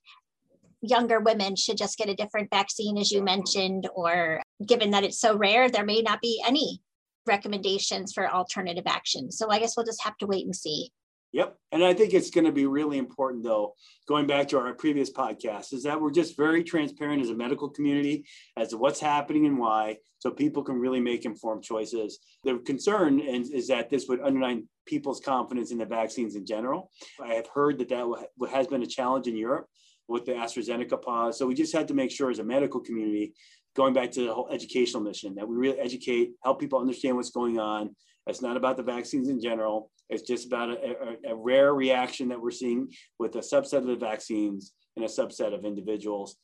younger 0.83 1.21
women 1.21 1.57
should 1.57 1.77
just 1.77 1.97
get 1.97 2.09
a 2.09 2.15
different 2.15 2.51
vaccine, 2.51 2.99
as 2.99 3.11
you 3.11 3.23
mentioned, 3.23 3.89
or 3.95 4.43
given 4.67 4.91
that 4.91 5.05
it's 5.05 5.21
so 5.21 5.37
rare, 5.37 5.71
there 5.71 5.85
may 5.85 6.03
not 6.03 6.21
be 6.21 6.43
any 6.47 6.81
recommendations 7.27 8.13
for 8.13 8.29
alternative 8.29 8.85
actions. 8.87 9.39
So 9.39 9.51
I 9.51 9.61
guess 9.61 9.77
we'll 9.77 9.87
just 9.87 10.03
have 10.03 10.17
to 10.19 10.27
wait 10.27 10.45
and 10.45 10.55
see. 10.55 10.91
Yep. 11.33 11.57
And 11.71 11.83
I 11.83 11.95
think 11.95 12.13
it's 12.13 12.29
going 12.29 12.45
to 12.45 12.53
be 12.53 12.67
really 12.67 12.99
important, 12.99 13.43
though, 13.43 13.75
going 14.07 14.27
back 14.27 14.49
to 14.49 14.59
our 14.59 14.75
previous 14.75 15.11
podcast, 15.11 15.73
is 15.73 15.83
that 15.85 15.99
we're 15.99 16.11
just 16.11 16.37
very 16.37 16.63
transparent 16.63 17.23
as 17.23 17.31
a 17.31 17.35
medical 17.35 17.71
community 17.71 18.27
as 18.59 18.69
to 18.69 18.77
what's 18.77 19.01
happening 19.01 19.47
and 19.47 19.59
why, 19.59 19.97
so 20.19 20.31
people 20.31 20.63
can 20.63 20.79
really 20.79 21.01
make 21.01 21.25
informed 21.25 21.63
choices. 21.63 22.19
The 22.45 22.59
concern 22.67 23.19
is, 23.19 23.49
is 23.51 23.69
that 23.69 23.89
this 23.89 24.09
would 24.09 24.21
undermine 24.21 24.69
people's 24.85 25.21
confidence 25.21 25.71
in 25.71 25.79
the 25.79 25.87
vaccines 25.87 26.37
in 26.37 26.45
general. 26.45 26.91
I 27.23 27.33
have 27.35 27.47
heard 27.47 27.79
that 27.79 27.89
that 27.89 28.27
has 28.51 28.67
been 28.67 28.83
a 28.83 28.87
challenge 28.87 29.27
in 29.27 29.37
Europe 29.37 29.69
with 30.09 30.25
the 30.27 30.33
AstraZeneca 30.33 31.01
pause. 31.01 31.39
So 31.39 31.47
we 31.47 31.55
just 31.55 31.73
had 31.73 31.89
to 31.89 31.95
make 31.95 32.11
sure 32.11 32.31
as 32.31 32.39
a 32.39 32.45
medical 32.45 32.81
community, 32.81 33.35
going 33.75 33.95
back 33.95 34.11
to 34.13 34.27
the 34.27 34.35
whole 34.35 34.49
educational 34.51 35.03
mission, 35.03 35.35
that 35.37 35.49
we 35.49 35.57
really 35.57 35.79
educate, 35.79 36.33
help 36.45 36.61
people 36.61 36.79
understand 36.79 37.17
what's 37.17 37.31
going 37.31 37.59
on. 37.59 37.95
It's 38.27 38.43
not 38.43 38.57
about 38.57 38.77
the 38.77 38.83
vaccines 38.83 39.29
in 39.29 39.41
general. 39.41 39.91
It's 40.09 40.23
just 40.23 40.47
about 40.47 40.71
a, 40.71 41.19
a, 41.29 41.33
a 41.33 41.35
rare 41.35 41.75
reaction 41.75 42.29
that 42.29 42.41
we're 42.41 42.51
seeing 42.51 42.89
with 43.19 43.35
a 43.37 43.41
subset 43.41 43.79
of 43.79 43.87
the 43.87 43.97
vaccines 43.97 44.73
and 44.97 45.05
a 45.05 45.09
subset 45.09 45.55
of 45.55 45.65
individuals. 45.65 46.37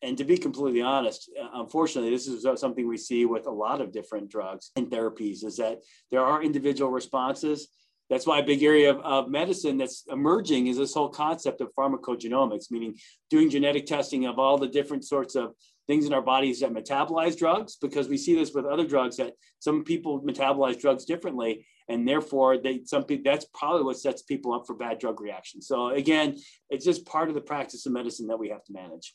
And 0.00 0.16
to 0.18 0.24
be 0.24 0.38
completely 0.38 0.80
honest, 0.80 1.28
unfortunately, 1.54 2.10
this 2.10 2.28
is 2.28 2.46
something 2.60 2.86
we 2.86 2.96
see 2.96 3.26
with 3.26 3.46
a 3.46 3.50
lot 3.50 3.80
of 3.80 3.90
different 3.90 4.30
drugs 4.30 4.70
and 4.76 4.88
therapies 4.88 5.44
is 5.44 5.56
that 5.56 5.80
there 6.12 6.24
are 6.24 6.42
individual 6.42 6.92
responses. 6.92 7.68
That's 8.10 8.26
why 8.26 8.38
a 8.38 8.44
big 8.44 8.62
area 8.62 8.90
of, 8.90 9.00
of 9.00 9.30
medicine 9.30 9.76
that's 9.76 10.04
emerging 10.10 10.66
is 10.68 10.78
this 10.78 10.94
whole 10.94 11.10
concept 11.10 11.60
of 11.60 11.74
pharmacogenomics, 11.78 12.70
meaning 12.70 12.96
doing 13.30 13.50
genetic 13.50 13.86
testing 13.86 14.26
of 14.26 14.38
all 14.38 14.58
the 14.58 14.68
different 14.68 15.04
sorts 15.04 15.34
of 15.34 15.54
things 15.86 16.06
in 16.06 16.12
our 16.12 16.22
bodies 16.22 16.60
that 16.60 16.72
metabolize 16.72 17.36
drugs, 17.36 17.76
because 17.76 18.08
we 18.08 18.16
see 18.16 18.34
this 18.34 18.52
with 18.52 18.66
other 18.66 18.86
drugs 18.86 19.16
that 19.16 19.34
some 19.58 19.84
people 19.84 20.22
metabolize 20.22 20.80
drugs 20.80 21.04
differently 21.04 21.66
and 21.88 22.06
therefore 22.06 22.58
they 22.58 22.82
some 22.84 23.04
that's 23.24 23.46
probably 23.54 23.82
what 23.82 23.98
sets 23.98 24.22
people 24.22 24.52
up 24.52 24.66
for 24.66 24.74
bad 24.74 24.98
drug 24.98 25.20
reactions 25.20 25.66
so 25.66 25.88
again 25.88 26.36
it's 26.70 26.84
just 26.84 27.06
part 27.06 27.28
of 27.28 27.34
the 27.34 27.40
practice 27.40 27.86
of 27.86 27.92
medicine 27.92 28.26
that 28.26 28.38
we 28.38 28.48
have 28.50 28.62
to 28.64 28.72
manage 28.72 29.14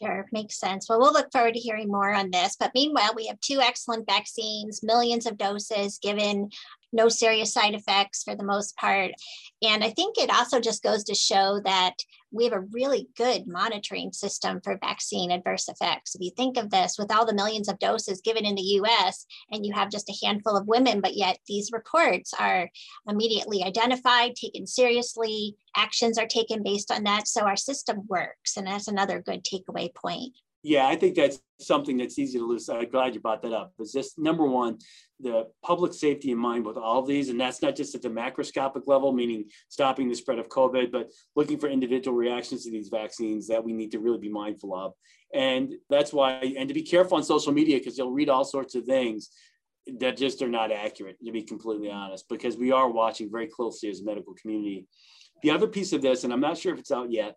Sure, 0.00 0.26
makes 0.30 0.60
sense. 0.60 0.88
Well, 0.88 1.00
we'll 1.00 1.12
look 1.12 1.32
forward 1.32 1.54
to 1.54 1.60
hearing 1.60 1.88
more 1.88 2.14
on 2.14 2.30
this. 2.30 2.56
But 2.60 2.72
meanwhile, 2.74 3.12
we 3.16 3.26
have 3.26 3.40
two 3.40 3.60
excellent 3.60 4.06
vaccines, 4.06 4.80
millions 4.82 5.26
of 5.26 5.38
doses 5.38 5.98
given 6.00 6.50
no 6.92 7.08
serious 7.08 7.52
side 7.52 7.74
effects 7.74 8.22
for 8.22 8.34
the 8.34 8.44
most 8.44 8.76
part. 8.76 9.12
And 9.62 9.84
I 9.84 9.90
think 9.90 10.16
it 10.16 10.30
also 10.30 10.60
just 10.60 10.82
goes 10.82 11.04
to 11.04 11.14
show 11.14 11.60
that 11.64 11.94
we 12.30 12.44
have 12.44 12.52
a 12.52 12.66
really 12.72 13.08
good 13.16 13.46
monitoring 13.46 14.12
system 14.12 14.60
for 14.62 14.78
vaccine 14.78 15.30
adverse 15.30 15.68
effects. 15.68 16.14
If 16.14 16.20
you 16.20 16.30
think 16.36 16.58
of 16.58 16.70
this 16.70 16.96
with 16.98 17.12
all 17.12 17.24
the 17.24 17.34
millions 17.34 17.68
of 17.68 17.78
doses 17.78 18.20
given 18.20 18.44
in 18.44 18.54
the 18.54 18.80
US, 18.82 19.24
and 19.50 19.64
you 19.64 19.72
have 19.74 19.90
just 19.90 20.10
a 20.10 20.26
handful 20.26 20.56
of 20.56 20.66
women, 20.66 21.00
but 21.00 21.16
yet 21.16 21.38
these 21.46 21.72
reports 21.72 22.34
are 22.38 22.70
immediately 23.08 23.62
identified, 23.62 24.34
taken 24.34 24.66
seriously, 24.66 25.56
actions 25.76 26.18
are 26.18 26.26
taken 26.26 26.62
based 26.62 26.92
on 26.92 27.04
that. 27.04 27.28
So 27.28 27.42
our 27.42 27.56
system 27.56 28.02
works. 28.08 28.56
And 28.56 28.66
that's 28.66 28.88
another 28.88 29.22
good 29.22 29.44
takeaway 29.44 29.94
point. 29.94 30.34
Yeah, 30.62 30.86
I 30.88 30.96
think 30.96 31.14
that's 31.14 31.40
something 31.60 31.96
that's 31.96 32.18
easy 32.18 32.38
to 32.38 32.44
lose. 32.44 32.68
I'm 32.68 32.88
glad 32.90 33.14
you 33.14 33.20
brought 33.20 33.42
that 33.42 33.52
up. 33.52 33.72
Is 33.78 33.92
just 33.92 34.18
number 34.18 34.44
one, 34.44 34.78
the 35.20 35.46
public 35.62 35.94
safety 35.94 36.32
in 36.32 36.38
mind 36.38 36.66
with 36.66 36.76
all 36.76 37.00
of 37.00 37.06
these, 37.06 37.28
and 37.28 37.40
that's 37.40 37.62
not 37.62 37.76
just 37.76 37.94
at 37.94 38.02
the 38.02 38.08
macroscopic 38.08 38.82
level, 38.86 39.12
meaning 39.12 39.44
stopping 39.68 40.08
the 40.08 40.14
spread 40.14 40.38
of 40.38 40.48
COVID, 40.48 40.90
but 40.90 41.10
looking 41.36 41.58
for 41.58 41.68
individual 41.68 42.16
reactions 42.16 42.64
to 42.64 42.70
these 42.70 42.88
vaccines 42.88 43.46
that 43.48 43.64
we 43.64 43.72
need 43.72 43.92
to 43.92 44.00
really 44.00 44.18
be 44.18 44.28
mindful 44.28 44.74
of. 44.74 44.94
And 45.32 45.74
that's 45.90 46.12
why, 46.12 46.54
and 46.56 46.68
to 46.68 46.74
be 46.74 46.82
careful 46.82 47.16
on 47.16 47.22
social 47.22 47.52
media 47.52 47.78
because 47.78 47.96
you'll 47.96 48.12
read 48.12 48.28
all 48.28 48.44
sorts 48.44 48.74
of 48.74 48.84
things 48.84 49.30
that 50.00 50.16
just 50.16 50.42
are 50.42 50.48
not 50.48 50.72
accurate, 50.72 51.16
to 51.24 51.32
be 51.32 51.42
completely 51.42 51.90
honest, 51.90 52.28
because 52.28 52.56
we 52.56 52.72
are 52.72 52.90
watching 52.90 53.30
very 53.30 53.46
closely 53.46 53.90
as 53.90 54.00
a 54.00 54.04
medical 54.04 54.34
community. 54.34 54.86
The 55.42 55.50
other 55.50 55.68
piece 55.68 55.92
of 55.92 56.02
this, 56.02 56.24
and 56.24 56.32
I'm 56.32 56.40
not 56.40 56.58
sure 56.58 56.72
if 56.74 56.80
it's 56.80 56.90
out 56.90 57.12
yet, 57.12 57.36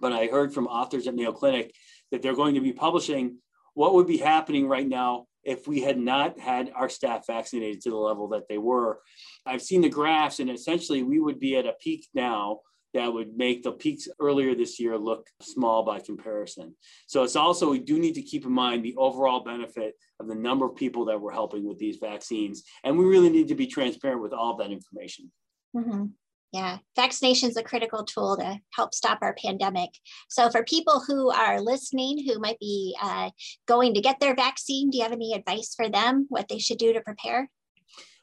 but 0.00 0.12
I 0.12 0.26
heard 0.26 0.54
from 0.54 0.66
authors 0.66 1.06
at 1.06 1.14
Mayo 1.14 1.32
Clinic 1.32 1.74
that 2.12 2.22
they're 2.22 2.36
going 2.36 2.54
to 2.54 2.60
be 2.60 2.72
publishing 2.72 3.38
what 3.74 3.94
would 3.94 4.06
be 4.06 4.18
happening 4.18 4.68
right 4.68 4.86
now 4.86 5.26
if 5.42 5.66
we 5.66 5.80
had 5.80 5.98
not 5.98 6.38
had 6.38 6.70
our 6.76 6.88
staff 6.88 7.26
vaccinated 7.26 7.80
to 7.80 7.90
the 7.90 7.96
level 7.96 8.28
that 8.28 8.46
they 8.48 8.58
were. 8.58 9.00
I've 9.44 9.62
seen 9.62 9.80
the 9.80 9.88
graphs, 9.88 10.38
and 10.38 10.48
essentially 10.48 11.02
we 11.02 11.18
would 11.18 11.40
be 11.40 11.56
at 11.56 11.66
a 11.66 11.72
peak 11.80 12.06
now 12.14 12.60
that 12.94 13.12
would 13.12 13.36
make 13.36 13.62
the 13.62 13.72
peaks 13.72 14.06
earlier 14.20 14.54
this 14.54 14.78
year 14.78 14.98
look 14.98 15.26
small 15.40 15.82
by 15.82 15.98
comparison. 15.98 16.74
So 17.06 17.22
it's 17.22 17.36
also, 17.36 17.70
we 17.70 17.78
do 17.78 17.98
need 17.98 18.14
to 18.16 18.22
keep 18.22 18.44
in 18.44 18.52
mind 18.52 18.84
the 18.84 18.94
overall 18.96 19.42
benefit 19.42 19.94
of 20.20 20.28
the 20.28 20.34
number 20.34 20.66
of 20.66 20.76
people 20.76 21.06
that 21.06 21.18
we're 21.18 21.32
helping 21.32 21.66
with 21.66 21.78
these 21.78 21.96
vaccines. 21.96 22.64
And 22.84 22.98
we 22.98 23.06
really 23.06 23.30
need 23.30 23.48
to 23.48 23.54
be 23.54 23.66
transparent 23.66 24.20
with 24.20 24.34
all 24.34 24.52
of 24.52 24.58
that 24.58 24.70
information. 24.70 25.32
Mm-hmm. 25.74 26.04
Yeah, 26.52 26.78
vaccination 26.94 27.48
is 27.48 27.56
a 27.56 27.62
critical 27.62 28.04
tool 28.04 28.36
to 28.36 28.58
help 28.74 28.94
stop 28.94 29.20
our 29.22 29.34
pandemic. 29.42 29.88
So, 30.28 30.50
for 30.50 30.62
people 30.64 31.02
who 31.06 31.30
are 31.30 31.62
listening 31.62 32.26
who 32.26 32.38
might 32.38 32.58
be 32.58 32.94
uh, 33.00 33.30
going 33.66 33.94
to 33.94 34.02
get 34.02 34.20
their 34.20 34.34
vaccine, 34.34 34.90
do 34.90 34.98
you 34.98 35.02
have 35.04 35.12
any 35.12 35.32
advice 35.32 35.74
for 35.74 35.88
them 35.88 36.26
what 36.28 36.48
they 36.48 36.58
should 36.58 36.76
do 36.76 36.92
to 36.92 37.00
prepare? 37.00 37.48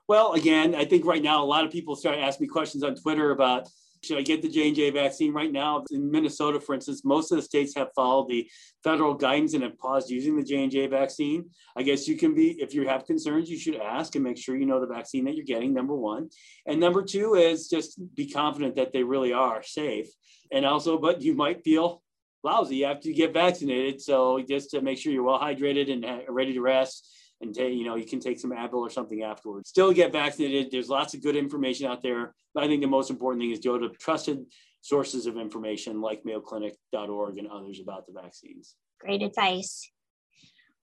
Well, 0.08 0.34
again, 0.34 0.76
I 0.76 0.86
think 0.86 1.06
right 1.06 1.24
now 1.24 1.44
a 1.44 1.46
lot 1.46 1.66
of 1.66 1.72
people 1.72 1.96
start 1.96 2.20
asking 2.20 2.46
me 2.46 2.50
questions 2.50 2.84
on 2.84 2.96
Twitter 2.96 3.32
about 3.32 3.68
should 4.04 4.18
I 4.18 4.22
get 4.22 4.42
the 4.42 4.50
J&J 4.50 4.92
vaccine 4.92 5.34
right 5.34 5.52
now? 5.52 5.84
In 5.92 6.10
Minnesota, 6.10 6.60
for 6.60 6.74
instance, 6.76 7.04
most 7.04 7.32
of 7.32 7.38
the 7.38 7.42
states 7.42 7.76
have 7.76 7.90
followed 7.96 8.30
the 8.30 8.50
federal 8.84 9.14
guidance 9.14 9.54
and 9.54 9.64
have 9.64 9.78
paused 9.78 10.10
using 10.10 10.36
the 10.36 10.44
J&J 10.44 10.88
vaccine. 10.88 11.50
I 11.76 11.84
guess 11.84 12.08
you 12.08 12.18
can 12.18 12.34
be, 12.34 12.52
if 12.62 12.74
you 12.74 12.88
have 12.88 13.06
concerns, 13.06 13.50
you 13.50 13.58
should 13.58 13.76
ask 13.76 14.16
and 14.16 14.24
make 14.24 14.38
sure 14.38 14.56
you 14.56 14.66
know 14.66 14.80
the 14.80 14.88
vaccine 14.88 15.26
that 15.26 15.36
you're 15.36 15.46
getting, 15.46 15.74
number 15.74 15.96
one. 15.96 16.30
And 16.66 16.80
number 16.80 17.04
two 17.04 17.36
is 17.36 17.68
just 17.68 18.00
be 18.16 18.30
confident 18.30 18.76
that 18.76 18.94
they 18.94 19.04
really 19.04 19.34
are 19.34 19.62
safe. 19.64 20.08
And 20.52 20.66
also, 20.66 20.98
but 20.98 21.22
you 21.22 21.36
might 21.36 21.64
feel 21.64 22.02
lousy 22.44 22.86
after 22.86 23.10
you 23.10 23.16
get 23.16 23.34
vaccinated. 23.34 24.02
So 24.02 24.40
just 24.48 24.72
to 24.72 24.82
make 24.82 24.98
sure 24.98 25.12
you're 25.12 25.24
well 25.24 25.40
hydrated 25.40 25.92
and 25.92 26.24
ready 26.30 26.54
to 26.54 26.62
rest 26.62 27.08
and 27.42 27.54
take, 27.54 27.74
you 27.74 27.86
know, 27.86 27.96
you 27.96 28.06
can 28.06 28.20
take 28.20 28.40
some 28.40 28.52
Advil 28.52 28.76
or 28.76 28.90
something 28.90 29.24
afterwards. 29.24 29.70
Still 29.70 29.94
get 29.94 30.12
vaccinated. 30.12 30.72
There's 30.72 30.90
lots 30.90 31.14
of 31.14 31.24
good 31.24 31.36
information 31.36 31.88
out 31.88 32.02
there. 32.02 32.34
But 32.54 32.64
I 32.64 32.68
think 32.68 32.82
the 32.82 32.88
most 32.88 33.10
important 33.10 33.42
thing 33.42 33.52
is 33.52 33.60
go 33.60 33.78
to 33.78 33.90
trusted 33.90 34.46
sources 34.82 35.26
of 35.26 35.38
information 35.38 36.02
like 36.02 36.24
mayoclinic.org 36.24 37.38
and 37.38 37.48
others 37.48 37.80
about 37.82 38.08
the 38.08 38.14
vaccines. 38.14 38.76
Great 39.00 39.22
advice. 39.22 39.90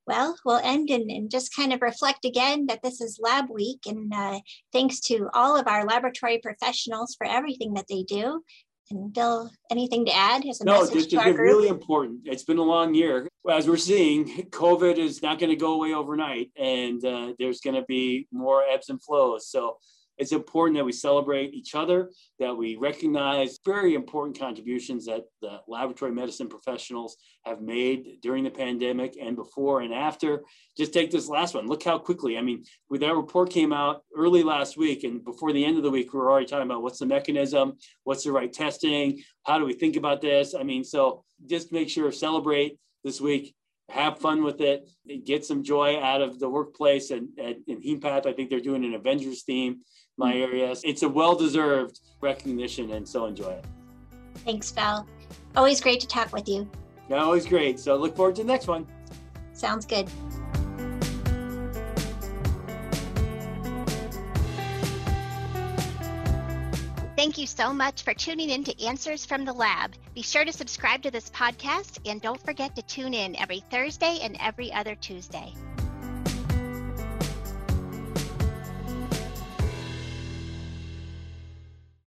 Well, 0.06 0.36
we'll 0.44 0.60
end 0.62 0.88
and, 0.90 1.10
and 1.10 1.28
just 1.28 1.54
kind 1.54 1.72
of 1.72 1.82
reflect 1.82 2.24
again 2.24 2.66
that 2.66 2.80
this 2.82 3.00
is 3.00 3.18
Lab 3.20 3.50
Week, 3.50 3.80
and 3.86 4.12
uh, 4.14 4.38
thanks 4.72 5.00
to 5.00 5.28
all 5.34 5.58
of 5.58 5.66
our 5.66 5.84
laboratory 5.84 6.38
professionals 6.38 7.16
for 7.18 7.26
everything 7.26 7.74
that 7.74 7.86
they 7.88 8.04
do. 8.04 8.44
And 8.90 9.12
Bill, 9.12 9.50
anything 9.70 10.04
to 10.06 10.14
add 10.14 10.46
as 10.46 10.60
a 10.60 10.64
no, 10.64 10.80
message 10.80 11.08
to 11.08 11.16
our 11.16 11.24
group? 11.24 11.38
really 11.38 11.68
important. 11.68 12.20
It's 12.24 12.44
been 12.44 12.58
a 12.58 12.62
long 12.62 12.94
year. 12.94 13.28
As 13.50 13.68
we're 13.68 13.76
seeing, 13.76 14.48
COVID 14.50 14.96
is 14.96 15.22
not 15.22 15.40
going 15.40 15.50
to 15.50 15.56
go 15.56 15.74
away 15.74 15.92
overnight, 15.92 16.52
and 16.56 17.04
uh, 17.04 17.32
there's 17.38 17.60
going 17.60 17.74
to 17.74 17.84
be 17.88 18.28
more 18.32 18.62
ebbs 18.62 18.88
and 18.88 19.02
flows. 19.02 19.48
So 19.48 19.78
it's 20.18 20.32
important 20.32 20.76
that 20.76 20.84
we 20.84 20.92
celebrate 20.92 21.54
each 21.54 21.74
other, 21.74 22.10
that 22.38 22.56
we 22.56 22.76
recognize 22.76 23.58
very 23.64 23.94
important 23.94 24.38
contributions 24.38 25.06
that 25.06 25.24
the 25.42 25.60
laboratory 25.68 26.12
medicine 26.12 26.48
professionals 26.48 27.16
have 27.44 27.60
made 27.60 28.18
during 28.22 28.44
the 28.44 28.50
pandemic 28.50 29.16
and 29.20 29.36
before 29.36 29.80
and 29.80 29.92
after. 29.92 30.42
Just 30.76 30.92
take 30.92 31.10
this 31.10 31.28
last 31.28 31.54
one. 31.54 31.66
Look 31.66 31.82
how 31.82 31.98
quickly, 31.98 32.38
I 32.38 32.42
mean, 32.42 32.64
that 32.90 33.14
report 33.14 33.50
came 33.50 33.72
out 33.72 34.02
early 34.16 34.42
last 34.42 34.76
week, 34.76 35.04
and 35.04 35.24
before 35.24 35.52
the 35.52 35.64
end 35.64 35.76
of 35.76 35.82
the 35.82 35.90
week, 35.90 36.12
we 36.12 36.18
were 36.18 36.30
already 36.30 36.46
talking 36.46 36.66
about 36.66 36.82
what's 36.82 36.98
the 36.98 37.06
mechanism, 37.06 37.74
what's 38.04 38.24
the 38.24 38.32
right 38.32 38.52
testing, 38.52 39.22
how 39.44 39.58
do 39.58 39.64
we 39.64 39.74
think 39.74 39.96
about 39.96 40.20
this? 40.20 40.54
I 40.54 40.62
mean, 40.62 40.84
so 40.84 41.24
just 41.46 41.72
make 41.72 41.88
sure, 41.88 42.10
celebrate 42.10 42.78
this 43.04 43.20
week 43.20 43.54
have 43.90 44.18
fun 44.18 44.42
with 44.42 44.60
it, 44.60 44.88
get 45.24 45.44
some 45.44 45.62
joy 45.62 46.00
out 46.00 46.20
of 46.20 46.38
the 46.38 46.48
workplace. 46.48 47.10
And 47.10 47.28
at, 47.38 47.56
in 47.66 47.80
HemePath, 47.80 48.26
I 48.26 48.32
think 48.32 48.50
they're 48.50 48.60
doing 48.60 48.84
an 48.84 48.94
Avengers 48.94 49.42
theme, 49.44 49.80
my 50.16 50.34
area. 50.34 50.74
It's 50.84 51.02
a 51.02 51.08
well 51.08 51.34
deserved 51.34 52.00
recognition, 52.20 52.92
and 52.92 53.06
so 53.06 53.26
enjoy 53.26 53.50
it. 53.50 53.64
Thanks, 54.44 54.70
Val. 54.70 55.06
Always 55.56 55.80
great 55.80 56.00
to 56.00 56.06
talk 56.06 56.32
with 56.32 56.48
you. 56.48 56.68
Yeah, 57.08 57.22
always 57.22 57.46
great. 57.46 57.78
So 57.78 57.96
look 57.96 58.16
forward 58.16 58.36
to 58.36 58.42
the 58.42 58.48
next 58.48 58.66
one. 58.66 58.86
Sounds 59.52 59.86
good. 59.86 60.10
Thank 67.16 67.38
you 67.38 67.46
so 67.46 67.72
much 67.72 68.02
for 68.02 68.12
tuning 68.12 68.50
in 68.50 68.62
to 68.64 68.84
Answers 68.84 69.24
from 69.24 69.46
the 69.46 69.52
Lab. 69.52 69.94
Be 70.14 70.20
sure 70.20 70.44
to 70.44 70.52
subscribe 70.52 71.02
to 71.02 71.10
this 71.10 71.30
podcast 71.30 71.98
and 72.08 72.20
don't 72.20 72.40
forget 72.44 72.76
to 72.76 72.82
tune 72.82 73.14
in 73.14 73.34
every 73.36 73.60
Thursday 73.70 74.18
and 74.22 74.36
every 74.38 74.70
other 74.70 74.94
Tuesday. 74.94 75.54